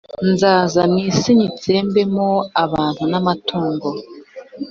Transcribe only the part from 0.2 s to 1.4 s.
nzaza mu isi